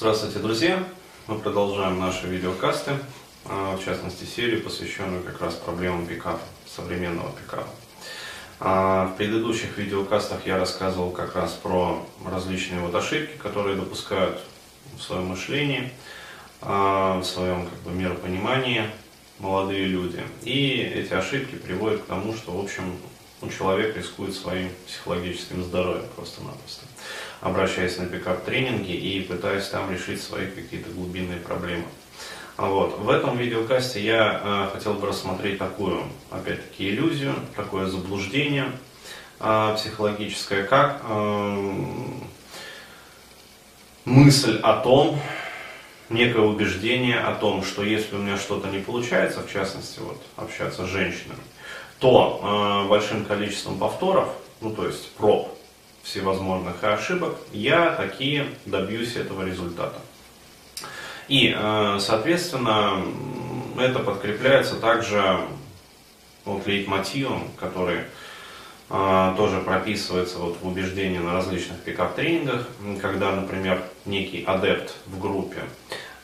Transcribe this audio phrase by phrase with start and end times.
[0.00, 0.84] Здравствуйте, друзья!
[1.26, 2.92] Мы продолжаем наши видеокасты,
[3.46, 7.66] а, в частности серию, посвященную как раз проблемам пикапа, современного пикапа.
[8.60, 14.40] А, в предыдущих видеокастах я рассказывал как раз про различные вот ошибки, которые допускают
[14.96, 15.90] в своем мышлении,
[16.60, 18.84] а, в своем как бы, миропонимании
[19.40, 20.22] молодые люди.
[20.44, 22.84] И эти ошибки приводят к тому, что, в общем,
[23.40, 26.86] ну, человек рискует своим психологическим здоровьем просто-напросто,
[27.40, 31.84] обращаясь на пикап-тренинги и пытаясь там решить свои какие-то глубинные проблемы.
[32.56, 32.98] Вот.
[32.98, 38.72] В этом видеокасте я э, хотел бы рассмотреть такую, опять-таки, иллюзию, такое заблуждение
[39.38, 41.72] э, психологическое, как э,
[44.04, 45.20] мысль о том,
[46.10, 50.84] некое убеждение о том, что если у меня что-то не получается, в частности, вот, общаться
[50.84, 51.38] с женщинами,
[51.98, 54.28] то э, большим количеством повторов,
[54.60, 55.48] ну то есть проб
[56.02, 60.00] всевозможных ошибок, я такие добьюсь этого результата.
[61.28, 63.02] И, э, соответственно,
[63.78, 65.40] это подкрепляется также
[66.44, 68.00] вот лейтмотивом, который
[68.88, 72.66] э, тоже прописывается вот в убеждении на различных пикап-тренингах,
[73.02, 75.64] когда, например, некий адепт в группе а,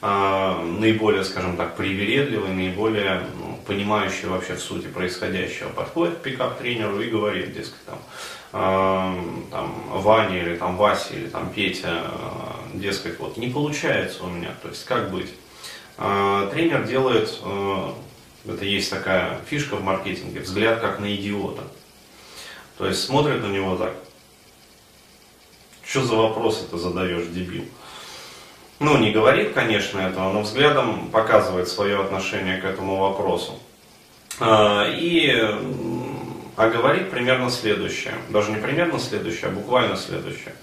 [0.05, 7.09] наиболее, скажем так, привередливый, наиболее ну, понимающий вообще в сути происходящего, подходит к пикап-тренеру и
[7.09, 7.99] говорит, дескать, там,
[8.53, 14.29] э, там, Ваня или там Вася или там Петя, э, дескать, вот не получается у
[14.29, 15.31] меня, то есть как быть?
[15.97, 17.41] Тренер делает,
[18.47, 21.63] это есть такая фишка в маркетинге, взгляд как на идиота.
[22.77, 23.95] То есть смотрит на него так,
[25.87, 27.65] что за вопрос это задаешь, дебил?
[28.85, 33.59] Ну, не говорит, конечно, этого, но взглядом показывает свое отношение к этому вопросу.
[34.41, 35.31] А, и,
[36.57, 40.55] а говорит примерно следующее, даже не примерно следующее, а буквально следующее.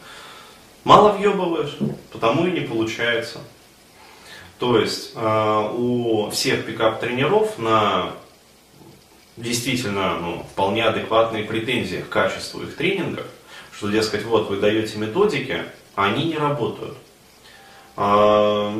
[0.83, 1.77] Мало въебываешь,
[2.11, 3.39] потому и не получается.
[4.59, 8.13] То есть а, у всех пикап-тренеров на
[9.37, 13.25] действительно ну, вполне адекватные претензии к качеству их тренингов,
[13.71, 15.63] что, дескать, вот вы даете методики,
[15.95, 16.97] а они не работают.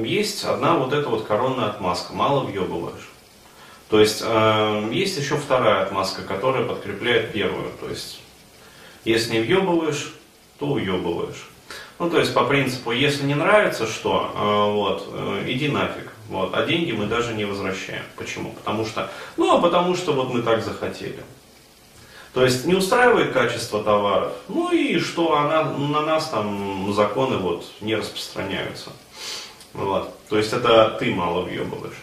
[0.04, 3.10] Есть одна вот эта вот коронная отмазка, мало въебываешь.
[3.90, 4.24] То есть
[4.92, 7.72] есть еще вторая отмазка, которая подкрепляет первую.
[7.80, 8.22] То есть
[9.04, 10.14] если не въебываешь,
[10.60, 11.50] то уебываешь.
[12.00, 14.32] Ну, то есть по принципу, если не нравится что,
[14.74, 16.12] вот, э, иди нафиг.
[16.30, 18.04] Вот, а деньги мы даже не возвращаем.
[18.16, 18.54] Почему?
[18.54, 21.20] Потому что, ну, а потому что вот мы так захотели.
[22.34, 27.66] То есть не устраивает качество товаров, ну и что она, на нас там законы вот
[27.82, 28.92] не распространяются.
[29.74, 30.14] Вот.
[30.30, 32.02] То есть это ты мало въебываешь.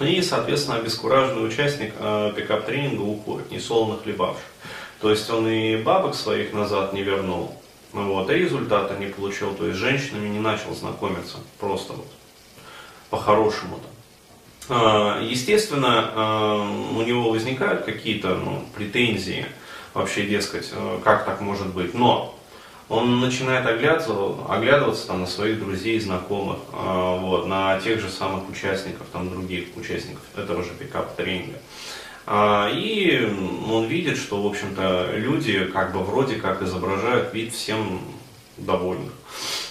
[0.00, 4.44] И, соответственно, обескураженный участник э, пикап-тренинга уходит, не солоно хлебавший.
[5.00, 7.54] То есть он и бабок своих назад не вернул,
[7.92, 9.54] вот, и результата не получил.
[9.54, 12.08] То есть с женщинами не начал знакомиться, просто вот,
[13.10, 13.88] по-хорошему-то.
[14.68, 19.46] А, естественно, а, у него возникают какие-то ну, претензии,
[19.94, 21.94] вообще, дескать, э, как так может быть.
[21.94, 22.34] Но
[22.88, 24.14] он начинает оглядываться,
[24.48, 29.68] оглядываться там, на своих друзей, знакомых, а, вот, на тех же самых участников, там, других
[29.76, 31.58] участников этого же пикап-тренинга.
[32.72, 33.32] И
[33.70, 38.00] он видит, что, в общем-то, люди как бы вроде как изображают вид всем
[38.56, 39.12] довольных.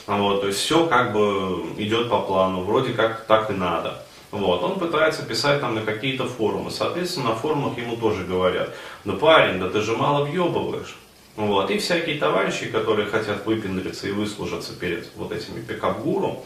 [0.07, 4.05] Вот, то есть все как бы идет по плану, вроде как так и надо.
[4.31, 6.71] Вот, он пытается писать там на какие-то форумы.
[6.71, 8.73] Соответственно, на форумах ему тоже говорят,
[9.03, 10.95] ну парень, да ты же мало въебываешь.
[11.35, 16.43] Вот, и всякие товарищи, которые хотят выпендриться и выслужиться перед вот этими пикап-гуру,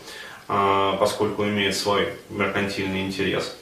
[0.48, 3.56] а, поскольку имеют свой меркантильный интерес,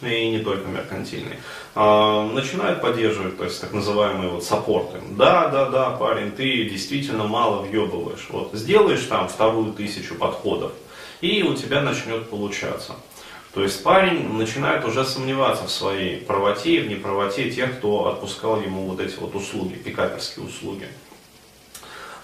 [0.00, 1.38] и не только меркантильный,
[1.74, 5.00] а, начинают поддерживать, то есть так называемые вот саппорты.
[5.10, 8.28] Да, да, да, парень, ты действительно мало въебываешь.
[8.30, 10.70] Вот сделаешь там вторую тысячу подходов,
[11.20, 12.94] и у тебя начнет получаться.
[13.58, 18.60] То есть парень начинает уже сомневаться в своей правоте и в неправоте тех, кто отпускал
[18.60, 20.86] ему вот эти вот услуги, пикаперские услуги.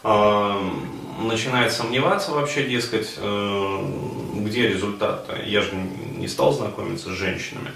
[0.04, 3.84] Начинает сомневаться вообще, дескать, э,
[4.36, 5.28] где результат.
[5.28, 5.44] -то?
[5.44, 5.72] Я же
[6.16, 7.72] не стал знакомиться с женщинами.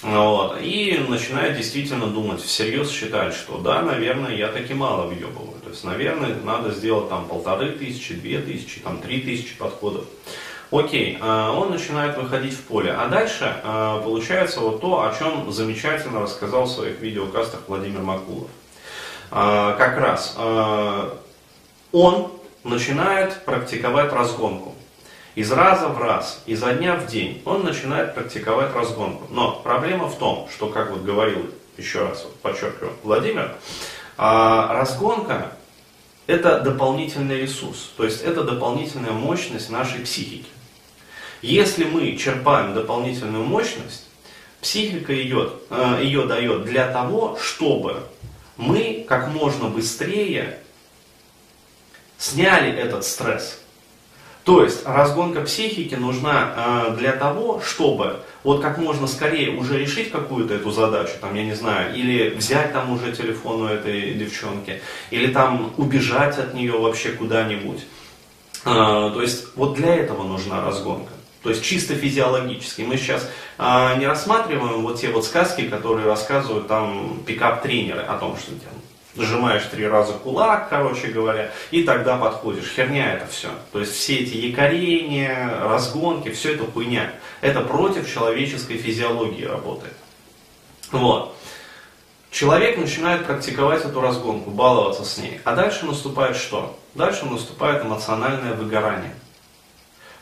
[0.00, 0.58] Вот.
[0.62, 5.60] И начинает действительно думать, всерьез считать, что да, наверное, я таки мало въебываю.
[5.62, 10.06] То есть, наверное, надо сделать там полторы тысячи, две тысячи, там три тысячи подходов.
[10.72, 12.92] Окей, э, он начинает выходить в поле.
[12.92, 18.50] А дальше э, получается вот то, о чем замечательно рассказал в своих видеокастах Владимир Макулов.
[19.30, 20.36] Э, как раз
[21.92, 22.32] он
[22.64, 24.74] начинает практиковать разгонку.
[25.36, 29.26] Из раза в раз, изо дня в день он начинает практиковать разгонку.
[29.30, 33.54] Но проблема в том, что, как вот говорил, еще раз вот подчеркиваю, Владимир,
[34.16, 35.52] разгонка
[36.26, 40.46] это дополнительный ресурс, то есть это дополнительная мощность нашей психики.
[41.46, 44.08] Если мы черпаем дополнительную мощность,
[44.60, 45.52] психика ее,
[46.00, 48.02] ее дает для того, чтобы
[48.56, 50.58] мы как можно быстрее
[52.18, 53.60] сняли этот стресс.
[54.42, 60.10] То есть разгонка психики нужна э, для того, чтобы вот как можно скорее уже решить
[60.10, 64.80] какую-то эту задачу, там, я не знаю, или взять там уже телефон у этой девчонки,
[65.10, 67.86] или там убежать от нее вообще куда-нибудь.
[68.64, 71.15] Э, то есть вот для этого нужна разгонка.
[71.46, 72.82] То есть чисто физиологически.
[72.82, 78.36] Мы сейчас э, не рассматриваем вот те вот сказки, которые рассказывают там пикап-тренеры о том,
[78.36, 82.72] что там, сжимаешь три раза кулак, короче говоря, и тогда подходишь.
[82.74, 83.46] Херня это все.
[83.70, 87.12] То есть все эти якорения, разгонки, все это хуйня.
[87.42, 89.94] Это против человеческой физиологии работает.
[90.90, 91.36] Вот.
[92.32, 95.40] Человек начинает практиковать эту разгонку, баловаться с ней.
[95.44, 96.76] А дальше наступает что?
[96.94, 99.14] Дальше наступает эмоциональное выгорание.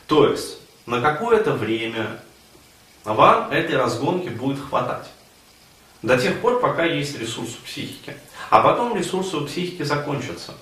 [0.05, 2.19] То есть на какое-то время
[3.03, 5.07] вам этой разгонки будет хватать.
[6.01, 8.15] До тех пор, пока есть ресурс у психики.
[8.49, 10.53] А потом ресурсы у психики закончатся.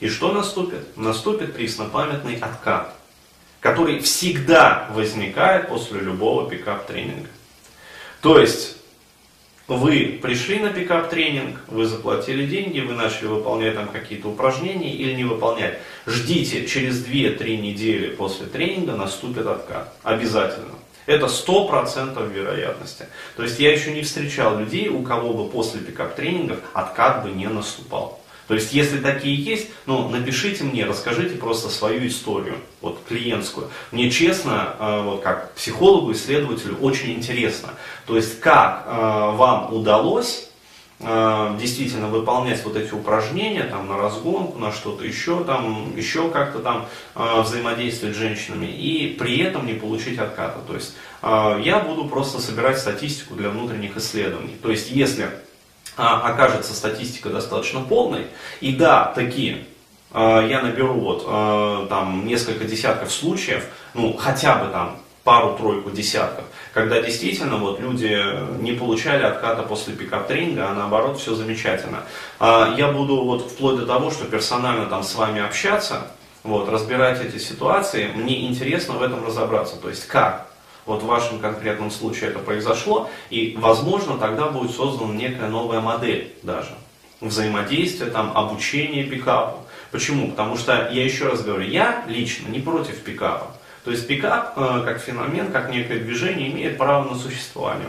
[0.00, 0.96] И что наступит?
[0.96, 2.94] Наступит преснопамятный откат,
[3.60, 7.28] который всегда возникает после любого пикап-тренинга.
[8.20, 8.75] То есть,
[9.68, 15.24] вы пришли на пикап-тренинг, вы заплатили деньги, вы начали выполнять там какие-то упражнения или не
[15.24, 15.78] выполнять.
[16.06, 19.92] Ждите, через 2-3 недели после тренинга наступит откат.
[20.02, 20.74] Обязательно.
[21.06, 23.06] Это 100% вероятности.
[23.36, 27.46] То есть я еще не встречал людей, у кого бы после пикап-тренингов откат бы не
[27.46, 28.20] наступал.
[28.48, 33.70] То есть, если такие есть, ну, напишите мне, расскажите просто свою историю, вот, клиентскую.
[33.92, 37.70] Мне честно, э, вот, как психологу, исследователю, очень интересно.
[38.06, 38.90] То есть, как э,
[39.36, 40.46] вам удалось
[40.98, 46.60] Э, действительно выполнять вот эти упражнения там, на разгонку, на что-то еще, там, еще как-то
[46.60, 50.58] там э, взаимодействовать с женщинами и при этом не получить отката.
[50.66, 54.56] То есть э, я буду просто собирать статистику для внутренних исследований.
[54.62, 55.28] То есть если
[55.96, 58.26] окажется статистика достаточно полной,
[58.60, 59.64] и да, такие
[60.14, 67.56] я наберу вот там несколько десятков случаев, ну хотя бы там пару-тройку десятков, когда действительно
[67.56, 68.16] вот люди
[68.60, 72.04] не получали отката после пикап-тренинга, а наоборот все замечательно.
[72.38, 76.06] А я буду вот вплоть до того, что персонально там с вами общаться,
[76.44, 80.45] вот, разбирать эти ситуации, мне интересно в этом разобраться, то есть как
[80.86, 86.32] вот в вашем конкретном случае это произошло, и возможно тогда будет создана некая новая модель
[86.42, 86.70] даже
[87.20, 89.58] взаимодействия, там, обучения пикапу.
[89.90, 90.30] Почему?
[90.30, 93.52] Потому что, я еще раз говорю, я лично не против пикапа.
[93.84, 97.88] То есть пикап э, как феномен, как некое движение имеет право на существование.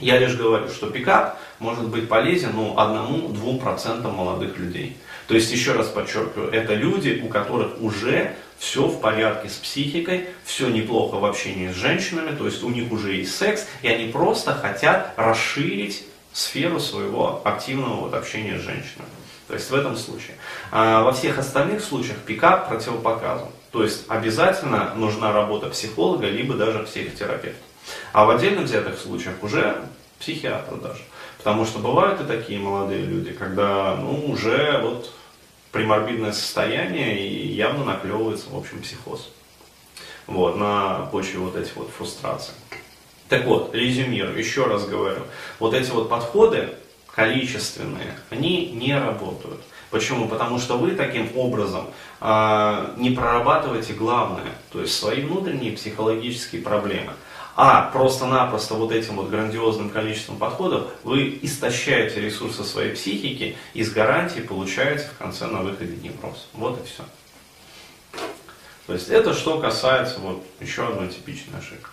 [0.00, 4.96] Я лишь говорю, что пикап может быть полезен ну, одному-двум процентам молодых людей.
[5.28, 10.26] То есть, еще раз подчеркиваю, это люди, у которых уже все в порядке с психикой,
[10.44, 14.10] все неплохо в общении с женщинами, то есть у них уже есть секс, и они
[14.10, 19.08] просто хотят расширить сферу своего активного вот общения с женщинами.
[19.46, 20.36] То есть в этом случае.
[20.70, 23.48] А во всех остальных случаях пикап противопоказан.
[23.70, 27.62] То есть обязательно нужна работа психолога, либо даже психотерапевта.
[28.14, 29.84] А в отдельно взятых случаях уже
[30.20, 31.02] психиатра даже.
[31.36, 35.12] Потому что бывают и такие молодые люди, когда ну, уже вот
[35.72, 39.32] приморбидное состояние и явно наклевывается, в общем, психоз.
[40.28, 42.54] Вот, на почве вот этих вот фрустраций.
[43.28, 45.22] Так вот, резюмирую, еще раз говорю,
[45.58, 46.68] вот эти вот подходы,
[47.12, 49.60] количественные, они не работают.
[49.90, 50.28] Почему?
[50.28, 51.88] Потому что вы таким образом
[52.20, 57.12] э, не прорабатываете главное, то есть свои внутренние психологические проблемы.
[57.56, 63.92] А просто-напросто вот этим вот грандиозным количеством подходов вы истощаете ресурсы своей психики и с
[63.92, 66.48] гарантией получаете в конце на выходе невроз.
[66.52, 67.04] Вот и все.
[68.86, 71.88] То есть это что касается вот еще одной типичной ошибки.